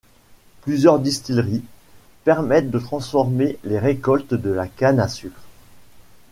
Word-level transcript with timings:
Plusieurs 0.61 0.97
distilleries 0.97 1.63
permettent 2.23 2.71
de 2.71 2.79
transformer 2.79 3.59
les 3.63 3.77
récoltes 3.77 4.33
de 4.33 4.49
la 4.49 4.65
canne 4.65 4.99
à 4.99 5.07
sucre. 5.07 5.43